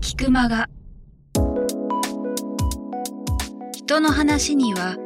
[0.00, 0.68] 菊間が
[3.72, 4.96] 人の話には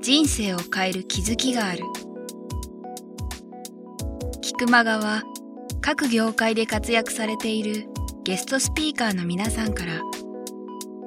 [0.00, 1.84] 人生を変える気づきがある。
[4.40, 5.22] 菊間がは
[5.82, 7.88] 各業界で活躍されている
[8.24, 10.00] ゲストスピーカーの皆さんから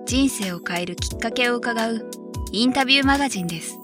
[0.05, 2.11] 人生を変えるきっかけを伺う
[2.51, 3.79] インタビューマガジンです。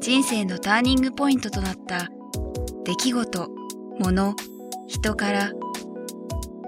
[0.00, 2.08] 人生のターニングポイントとなった
[2.84, 3.48] 出来事、
[3.98, 4.34] 物、
[4.86, 5.52] 人から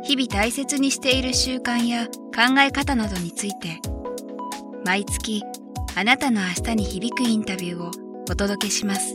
[0.04, 3.80] 日々大切にしている習慣や考え方などについて
[4.84, 5.42] 毎月
[5.94, 7.90] あなたの明日に響くインタビューを
[8.30, 9.14] お届けします。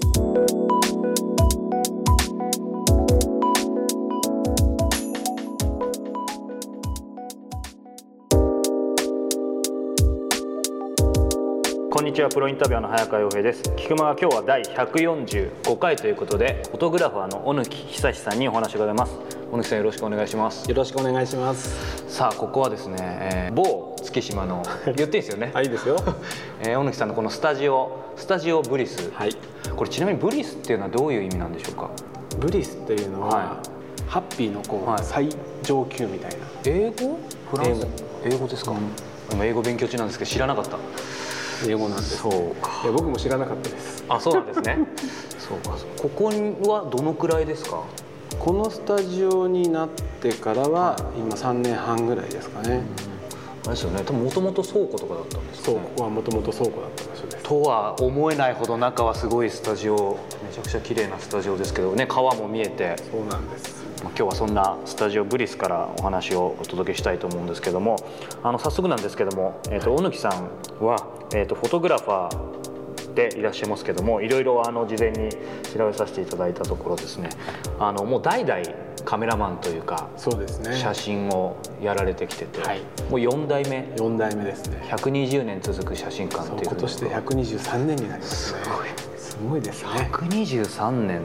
[11.98, 13.74] こんにちはプロインタビュアーの早川洋平です。
[13.76, 19.18] 菊間は今日は第145回ということでフォトグラファーの小貫久志さんにお話を伺います。
[19.50, 20.70] 小貫さんよろしくお願いします。
[20.70, 22.06] よろしくお願いします。
[22.08, 25.98] さあここはですね、えー某月島の言っていいですよね、はい、いいですよ。
[26.62, 29.36] えー小貫さんのこのスタジオスタジオブリス、はい。
[29.76, 31.90] これちなみにブリスっていうのはどういう意味なんでしょうか？
[32.40, 33.58] ブリスっていうのは、は
[34.08, 35.00] ハッピーのこう、はい。
[35.02, 35.30] 最
[35.64, 36.38] 上級みたいな。
[36.64, 37.18] 英語？
[37.50, 37.88] フランス？
[38.24, 38.74] 英英語ですか、
[39.32, 40.78] 今英語勉強中なんですけど知らなかった
[41.66, 42.18] 英語なんです。
[42.18, 44.04] そうかいや僕も知らなかったです。
[44.10, 44.78] あそうなんですね
[45.40, 46.26] そうかここ
[46.72, 47.82] はどのくらいですか？
[48.40, 49.90] このスタジオになっ
[50.22, 52.84] てからは今3年半ぐらいですかね。
[53.64, 55.72] あれですよね多分もともと倉庫とかだったんですか？
[55.72, 57.44] ねそうここはもともと倉庫だった場所です。
[57.44, 63.77] とは思えないほど中はすごいスタジオめちゃくちゃ綺麗なスタジオですけどね川も見えて、そうなんです。
[64.08, 67.98] まあ今日はそんなスタジオブリスからお話をお届けしたいと思うんですけども
[68.42, 75.30] あの早速なんですけども、えー、と小貫さんは、えー、とフォトグラファーでいらっしゃいますけどもいろいろあの事前に
[75.74, 77.30] 調べさせていただいたところですね
[77.80, 78.62] あのもう代々
[79.04, 80.76] カメラマンというかそうですね。
[80.76, 84.82] 写真をやられてきてて、はいもう4代目4代目ですね。
[84.90, 88.60] 120年続く写真館っていう今年で123年になりますね。
[89.18, 90.10] すごいですね。
[90.12, 91.22] 123年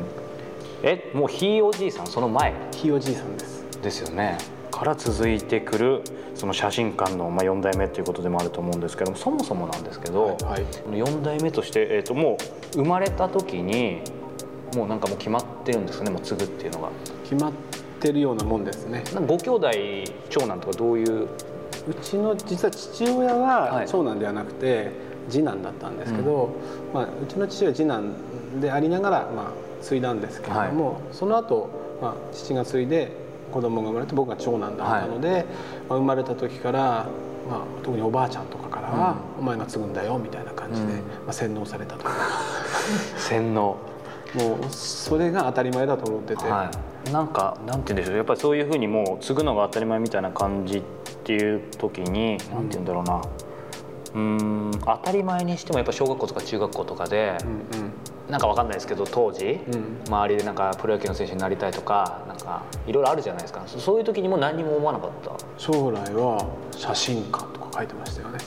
[0.83, 2.55] えもうひいおじいさんその前？
[2.73, 3.65] ひいおじいさんです。
[3.83, 4.39] ですよね。
[4.71, 6.03] から続いてくる
[6.35, 10.63] その写真館の、まあ、4代目ということでもあると思うんですけどもそもそもなんですけど、はいはい。
[10.65, 12.39] 4代目として、えー、とも
[12.75, 14.01] う生まれた時に
[14.75, 16.89] もうなんかもう決まってるんですかねもう継ぐっていうのが。
[17.25, 17.53] 決まっ
[18.01, 19.05] てるようなもんですね。
[19.27, 19.71] ご兄弟
[20.31, 21.29] 長男とかどういう？
[21.89, 23.89] うちの実は父親ははい。
[23.89, 24.91] 長男ではなくて
[25.29, 26.51] 次男だったんですけど、
[26.93, 31.69] まあ、うちの父は次男でありながら、まあ、継いだんですけれども、その後、
[32.01, 33.13] まあ父が継いで
[33.53, 35.45] 子供が生まれて僕が長男だったので、
[35.89, 37.07] まあ、生まれた時から、
[37.49, 40.99] まあ、特におばあちゃんとかからは「お前が継ぐんだよ」みたいな感じで、うん。
[40.99, 42.05] まあ、洗脳されたと
[43.17, 43.77] 洗脳。
[44.35, 46.49] もうそれが当たり前だと思ってて。
[46.49, 46.71] は
[47.07, 48.17] い、なんかなんて言うんでしょう。
[48.17, 50.83] やっぱりそういうふうにもう継ぐのが当たり前みたいな感じっ
[51.25, 53.21] ていう時になんて言うんだろうな
[54.15, 54.71] うーん。
[54.85, 57.93] 当たり前にしてもやっぱ小学校とか中学校とかで、うんうん。
[58.31, 59.99] なんかわかんないですけど当時、うん。
[60.07, 63.63] 周りでなんかプロ野球の選手になりたいとかなんかいろいろあるじゃないですか。
[63.67, 65.33] そそういう時にも何にも思わなかった？
[65.59, 68.39] 将来は写真館とか書いてましたよね。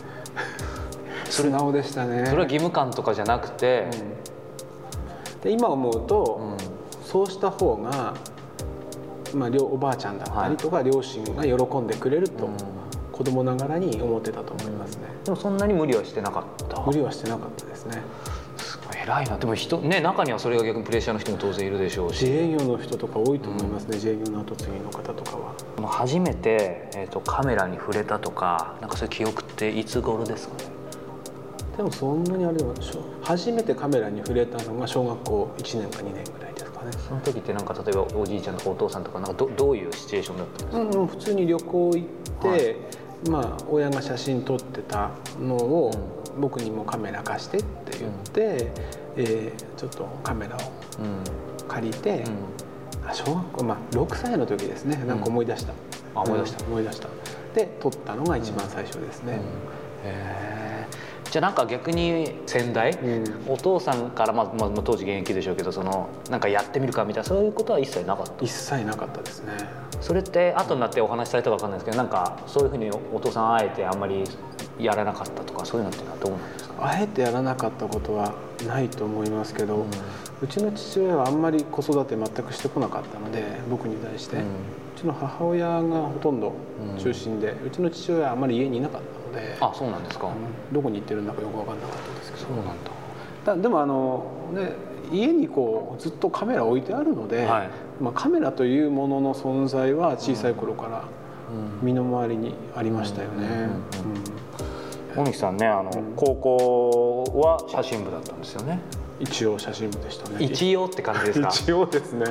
[1.30, 2.26] 素直でしたね。
[2.26, 3.88] それは義務感とかじゃなくて、
[5.44, 6.58] で今思うと、うん。
[7.06, 8.14] そうした方が、
[9.34, 12.48] まあ、両おばあちゃんだったりとか、両親が喜んでくれると、
[13.16, 16.82] 子供ながらに思ってたと思いますね、でもそんなに無理はしてなかった？
[16.82, 18.02] 無理はしてなかったですね。
[18.58, 19.38] すごい偉いな。
[19.38, 22.26] でも人ね中にはそれが逆にプレッシャーの人も当然いるでしょうし。
[22.26, 25.54] 自営業の人とか多いと思いますね、自営業の後継ぎの方とかは。
[25.88, 30.66] 初めて、えー、とカメラに触れたとかなんかそういう記憶っていつ頃ですかね？
[31.78, 32.74] でもそんなにあれでょ
[33.22, 36.92] 初めてカメラに触れたのが小学校1年か2年ぐらいですかね。
[37.08, 42.78] その時ってなんか例えばおじいちゃんとかお父さんとかなんかどどういうシチュエーションだったんですか、うんうん、普通に旅行行って、
[43.30, 45.92] まあ、親が写真撮ってたのを、
[46.40, 48.72] 僕にもカメラ貸してって言って、
[49.18, 50.62] えーちょっとカメラをう
[51.04, 51.68] ん。
[51.68, 52.24] 借りて、
[53.08, 55.04] あ小学校、まあ、6歳の時ですね。
[55.08, 55.74] なんか思い出した、
[56.16, 56.64] あ思い出した。
[56.66, 57.08] うん思い出した。
[57.56, 59.38] で撮ったのが一番最初ですね、へ
[60.04, 60.75] え
[61.32, 63.20] じゃあなんか逆に先代、う
[63.50, 63.54] ん。
[63.54, 69.54] お父さんから、まあまあ、まあ当時現役でしょうけどそのなんかやってみるかみたいなそういうことは一切なかった一切なかったですね。
[70.02, 74.24] それって後になってお話しされたか分かんないですけどなんかそういうふうにお父さんあえてあんまり
[74.80, 76.76] やらなかったとかそういうのってのはどうなんですか？
[76.80, 78.34] あえてやらなかったことは
[78.68, 79.86] ないと思いますけど、
[80.42, 84.46] うちの父親はあんまり子育て全くしてこなかったので僕に対して、ううん
[84.96, 86.54] ちの母親がほとんど
[86.98, 89.08] 中心で、うちの父親はあんまり家にいなかった。
[89.08, 89.58] ので。
[89.60, 90.74] あそうなんですか、うん。
[90.74, 92.46] どこに行ってるんだかよく分かんなかったですけど。
[92.48, 92.74] そうなんだ。
[93.46, 94.72] だでもあの、ね、
[95.12, 97.70] 家にこうずっとカメラ置いてあるので、はい。
[98.02, 101.04] まあ、カメラというものの存在は小さい頃から
[101.82, 103.48] 身の回りにありましたよね。
[103.48, 104.26] うんうん
[105.16, 108.80] 大貫さんねあの、高校は写真部だったんですよね。
[109.20, 110.44] 一応写真部でしたね。
[110.44, 111.48] 一応って感じですか。
[111.56, 112.26] 一応ですね。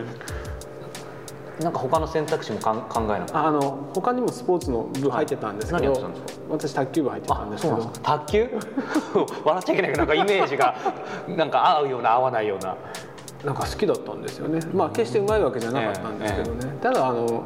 [1.60, 3.60] なんか他の選択肢もかん考えなかあの
[3.94, 7.76] 他にもスポーツの部入ってたんですけはいど、何やってたんです私卓球部入ってたんですけど。
[8.02, 8.48] 卓球？
[9.44, 10.74] 笑っちゃいけないけどなんかイメージが
[11.28, 12.76] なんか合うような合わないような。
[13.44, 14.58] なんか好きだったんですよね。
[14.72, 17.44] まあ決してうまいわけじゃなかったんですけどね、ただあの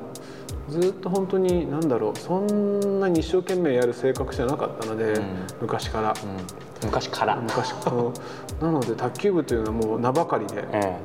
[0.68, 2.18] ずっと本当に何だろう。
[2.18, 5.16] そんなに一生懸命やる性格じゃなかったので、ん。
[5.60, 6.14] 昔から、
[6.84, 8.68] 昔から、昔から。
[8.68, 10.96] なので卓球部というのはもう名ばかりで、え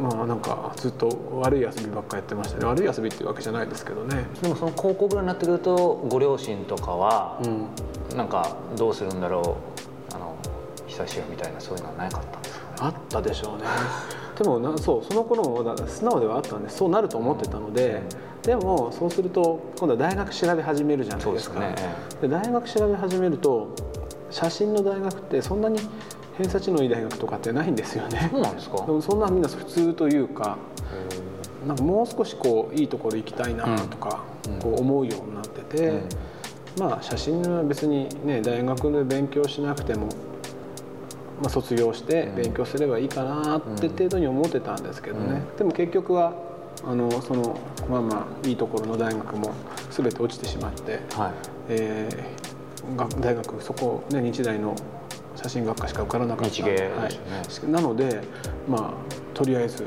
[0.00, 1.08] まあなんかずっと
[1.40, 2.66] 悪い遊びばっかやってましたね。
[2.66, 4.26] 悪い遊びっていうわけじゃないですけどね。
[4.38, 8.16] えでもその高校ぐらいになってくるとご両親とかはう、ん。
[8.16, 9.56] なんかどうするんだろ
[10.10, 10.14] う。
[10.14, 10.34] あの
[10.86, 12.72] 久しぶりみたいなそういうのはなかったんですかね？
[12.80, 13.64] あったでしょうね。
[14.36, 18.02] でもなそうその頃もまだ素直ではあったんでそうなると思ってたので、
[18.42, 21.60] でもそうすると今度は大学調べ始めるじゃないですか。
[21.60, 21.88] ですね。
[22.22, 23.74] で大学調べ始めると
[24.30, 25.78] 写真の大学ってそんなに
[26.38, 28.28] 偏差値のいい大学とかってないんですよね。
[28.32, 28.76] そうなんですか？
[28.86, 30.56] でもそんなみんな普通というか
[31.66, 34.20] なんかもう少しこういいところ行きたいなとか、
[34.62, 36.00] こう思うようになってて、
[36.78, 40.06] まあ写真は別にね大学で勉強しなくても、
[41.42, 46.32] まあ、卒業して勉強すればいいかなって程度に思ってたんですけどね、でも結局は
[46.86, 47.56] あのその
[47.90, 49.50] まあまあいいところの大学も
[49.90, 51.32] 全て落ちてしまって、はい。
[51.68, 52.50] えー
[52.96, 54.74] が大学そこ、ね、日大の
[55.36, 58.22] 写真学科しか受からなかった日芸はい、なので
[58.68, 59.84] まあとりあえず、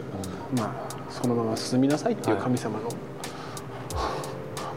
[0.58, 2.90] まあ、そのまま進みなさいっていう神様の、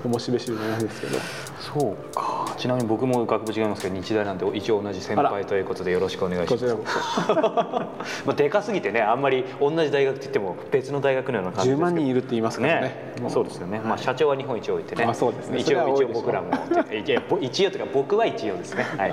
[0.04, 1.18] 面白い知るなんですけど。
[1.60, 6.66] そうかちなみに僕も学部違いますけど日大なんて一応同じ先輩ということでよろしくお願いします。
[8.26, 11.84] まあでかすぎてねあんまり同じ大学って言っても別の大学のような感じです10けど。
[11.84, 13.12] 万人いるって言いますからね。
[13.16, 13.22] ね。
[13.22, 13.86] もそうですよね、はい。
[13.86, 15.04] まあ社長は日本一多いってね。
[15.04, 15.58] あそうですね。
[15.58, 16.48] 一応一応僕らも。
[17.40, 18.84] 一応というか僕は一応ですね。
[18.96, 19.12] はい。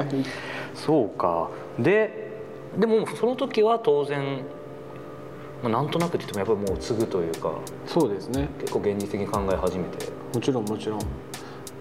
[0.74, 1.50] そうか。
[1.80, 2.32] で
[2.78, 4.40] でもその時は当然
[5.62, 7.52] まあなんとなくって言ってもやっぱりもう継ぐというか
[7.86, 8.50] そうですね。
[8.60, 10.08] 結構現実的に考え始めて。
[10.34, 11.00] もちろんもちろん。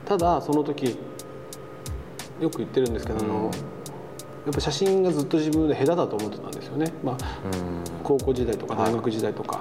[0.04, 0.98] ただその時
[2.42, 3.50] よく言ってるんですけど、あの
[4.44, 7.16] やっぱ写真がずっと自分で下手だと思ってたんですよね、まあ、
[8.02, 9.60] 高校時代とか大学時代とか、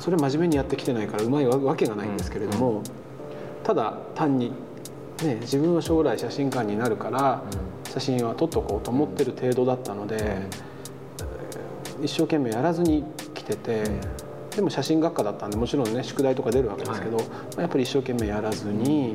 [0.00, 2.82] それ真面目にやってきてないからうまいわけがないんですけれども、
[3.62, 4.52] ただ単に、
[5.22, 7.42] ね、自分は将来写真館になるから
[7.84, 10.46] 写真は撮っとこうと思ってる程度だったので、
[12.02, 13.84] 一生懸命やらずに来てて。
[14.56, 17.22] でも写真学科だったんでもちろんね宿題とか出るわけですけど、ま
[17.58, 19.14] あやっぱり一生懸命やらずに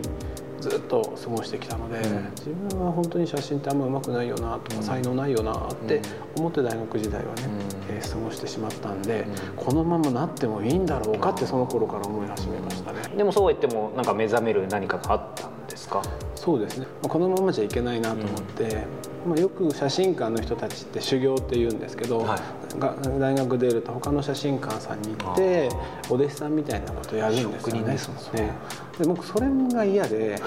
[0.70, 2.00] ずっと過ごしてきたので、
[2.38, 6.02] 自分は本当に写真ってあんま上手くないよなとか、才能ないよなって
[6.38, 7.42] 思って大学時代はね、
[7.90, 9.26] えー過ごしてしまったんで、
[9.56, 13.00] このままなってもいいんだろうかってその頃から思い始めましたね。
[13.18, 16.02] でもそうは言ってもなんか目覚める何かがあったんですか？
[16.36, 16.86] そうですね。
[17.02, 18.86] まあこのままじゃいけないなと思って、
[19.28, 22.80] まあ、よく写真館の人たちって修行って言うんですけど、はい。
[22.80, 25.70] が大学出ると他の写真館さんに行って
[26.10, 27.84] お弟子さんみたいなことをやるんですよね。
[27.84, 28.54] ですもんね。
[29.08, 30.40] 僕それが嫌で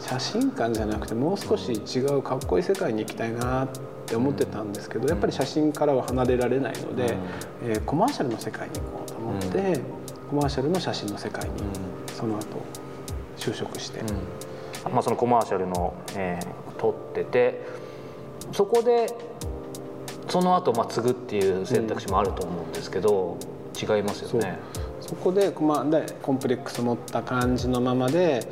[0.00, 3.68] 写真館じゃなくてもう少し違うかっこいい世界に行きたいなっ
[4.06, 7.16] て思ってたんですけどやっぱり写真からは離れられないので、
[7.62, 9.80] えーコマーシャルの世界に行こうと思って、
[10.28, 11.52] コマーシャルの写真の世界に
[12.12, 12.44] その後
[13.50, 14.00] 就職して。
[14.92, 17.60] まあ、そのコマーシャルの、えー撮ってて
[18.52, 19.06] そこで
[20.28, 23.36] その後、まあ継ぐっていう選択肢もあると思うんですけど、
[23.80, 24.58] 違いますよね。
[25.00, 28.46] そこで,、まあ、でコンプレックス持った感じのままで、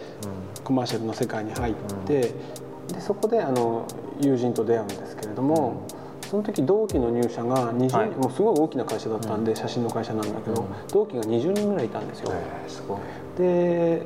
[0.64, 1.74] コマーシャルの世界に入っ
[2.06, 3.86] て、でそこであの
[4.20, 5.82] 友人と出会うんですけれども、
[6.30, 8.10] その時同期の入社が20人、はい。
[8.10, 12.32] もうすごい大きな会社だったんで、写真の会社なんだけど、同期が20人ぐらいいたんですよ。
[12.32, 13.02] えー
[13.38, 14.02] で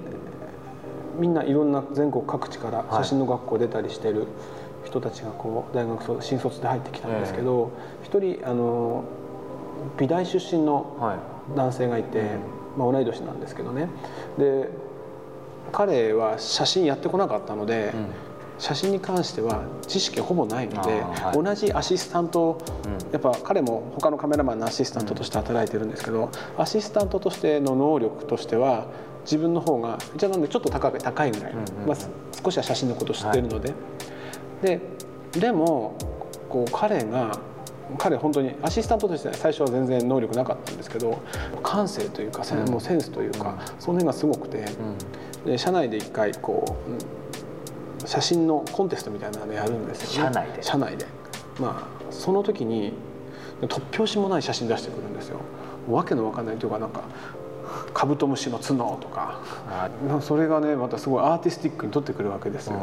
[1.19, 4.27] みんないろんな全国各地から写真の学校出たりしてる
[4.85, 7.71] 人たちがこう大学卒新卒で入ってきたんですけど
[8.03, 9.05] 一、人あの
[9.99, 11.37] 美大出身のはい。
[11.55, 12.23] 男性がいて、
[12.77, 13.89] まあ、同い年なんですけどね。
[14.39, 14.69] で
[15.73, 17.93] 彼は写真やってこなかったので、
[18.59, 21.43] 写真に関しては知識ほぼないので、はい。
[21.43, 22.59] 同じアシスタント、
[23.13, 28.87] やっぱ彼も他のカメラマンのアシスタントとして働いてるんですけど、アシスタントとしての能力としては
[29.25, 31.55] 自分の方がじゃあなんでちょっと高い高いぐらい、
[31.87, 31.97] まあ、
[32.43, 33.75] 少しは写真のことを知ってるので、
[34.63, 34.81] で
[35.33, 35.95] でも
[36.49, 37.39] こう彼が
[37.99, 41.21] 彼本当にアシスタントとして最初は全然能力なかったんですけど
[41.63, 42.65] 感性というか、せん。
[42.65, 44.65] もうセンスというか、その辺がすごくて、
[45.45, 46.99] で社内で一回こううん
[48.07, 50.33] 写真のコンテストみたいなのやるんですよね。
[50.35, 50.63] 社内で。
[50.63, 51.07] 社内で。
[51.61, 52.93] まあその時に
[53.63, 55.41] 突拍子もない写真出してくるんですよ。
[55.89, 57.03] わけのわかんないというかなんか
[57.93, 59.41] カブトムシの角とか。
[60.21, 62.77] それがねまたすごいアーティスティックに撮ってくるわけですよ、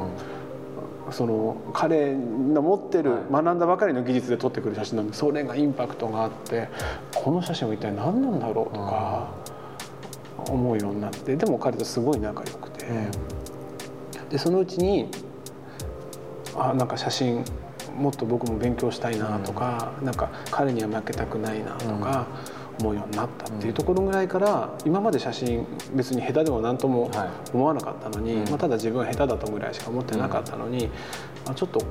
[1.08, 6.68] うん、その彼の持ってる、学んだばかりの技術で撮ってくる写真なんでそれがインパクトがあって
[7.16, 9.30] この写真は一体何なんだろうとか
[10.50, 13.12] 思うようになってでも彼とすごい仲良くて、うん、
[14.34, 15.08] でそのうちに
[16.58, 17.46] あなんか写真
[17.96, 22.28] もっと僕も勉強したいなとか、うん、なんか彼には負けたくないなとか。
[22.80, 25.64] 思うようになったっていうところぐらいから今まで写真
[25.94, 27.12] 別に下手でも何とも
[27.54, 30.88] 思わなかったのに、まあ、ただ自分は下手だとぐらいしか思ってなかったのに、
[31.46, 31.84] まあ、ちょっと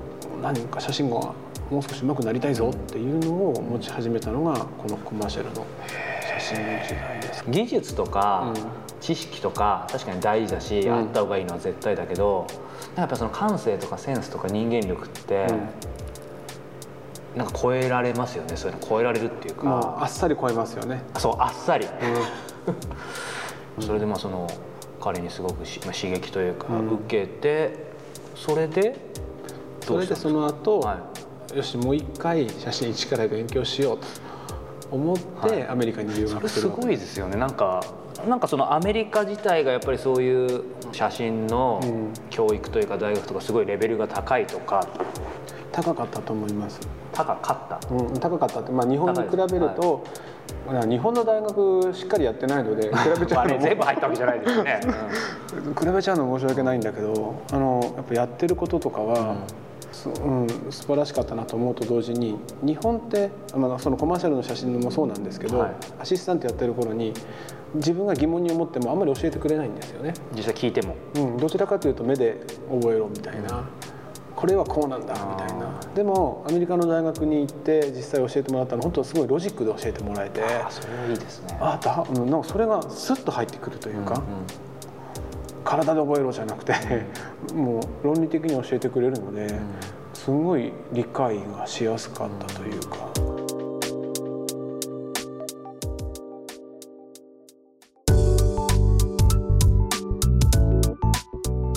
[0.43, 1.33] 何か写真が
[1.73, 5.67] もう少し上手くなりたいぞっていうのを持ち始めたのがこのコマーシャルの
[6.39, 7.45] 写真の時代です。
[7.49, 8.53] 技術とか、
[9.01, 12.47] 知識とか確かに大事だし、あった方がいいのは絶対だけど
[12.95, 15.47] やっぱその感性とかセンスとか人間力って、
[17.35, 18.55] なんか超えられますよね。
[18.59, 19.97] そういうの超えられるっていうか。
[19.99, 21.03] あっさり超えますよね。
[21.17, 21.87] そうあっさり、
[23.79, 24.47] うん、 それでまあその
[25.01, 26.67] 彼にすごくし、まあ、刺激というか、
[27.07, 27.93] 受けて
[28.35, 28.95] それで
[29.81, 31.12] それでその後、はい、
[31.55, 34.07] よしもう一回写真一から勉強しようと
[34.91, 35.17] 思っ
[35.49, 37.37] て、アメリカに留学するすごいですよね。
[37.37, 37.83] なんか
[38.29, 41.81] なんかそのアメリカ自体がやっぱりそういう写真の
[42.31, 44.87] 教育というか大学とかすごいレベルが高いとか、
[45.73, 46.81] 高かったと思います。
[47.13, 50.05] 高かった、うん、高かったって、まあ、日本に比べると、
[50.67, 54.81] はい、日本の大学しっかりやってないので比べちゃうの 全部入ったわけじゃないですよね、
[55.67, 59.37] うん、比べちゃうの申し訳ないんだけどあのやっぱやってることとかは、うん、
[60.25, 67.13] うん、素晴らしかったなと思うと同時に日本って、まあ、そのコマーシャルの写真もそうなんですけど、はい、アシスタントやってる頃に
[67.75, 70.15] 自分が疑問に思ってもあんまり教えてくれないんですよね。
[70.35, 73.69] 実際聞いても、うん、どちらかというと目で覚えろみたいな、
[74.37, 75.81] これはこうなんだみたいな。
[75.95, 80.41] でもアメリカの大学に行って実際教えてもらったの本当すごいロジックで教えてもらえて。
[80.69, 81.57] それはいいですね。
[81.61, 84.25] あだなんかそれがスッと入ってくるというか、うんうん、
[85.65, 86.75] 体で覚えろじゃなくて
[87.55, 89.61] もう論理的に教えてくれるので、うん、
[90.15, 93.13] すごい理解がしやすかったというか。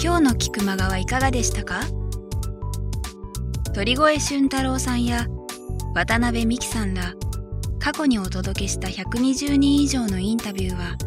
[0.02, 1.82] 今日の菊間川いかがでしたか？
[3.74, 5.28] 鳥越俊太郎さんや
[5.94, 7.14] 渡辺美樹さんら
[7.80, 10.98] 過去にお届けした120人以上のインタビューは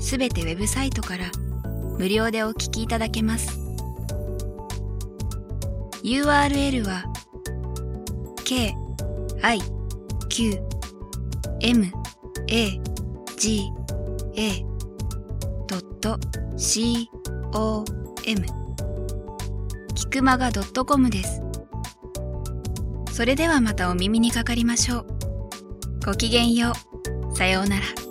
[0.00, 1.30] すべてウェブサイトから
[1.98, 3.58] 無料でお聞きいただけます
[6.02, 7.04] URL は
[8.44, 8.74] k
[9.42, 9.58] i
[10.28, 10.58] q
[11.60, 11.86] m
[12.48, 12.80] a
[13.36, 13.70] g
[14.36, 14.66] a
[16.56, 17.10] c
[17.54, 17.84] o
[18.26, 18.46] m
[19.94, 21.44] キクマガ .com です
[23.14, 25.06] それではまたお耳にかかりましょう。
[26.04, 26.72] ごきげんよ
[27.32, 27.36] う。
[27.36, 28.03] さようなら。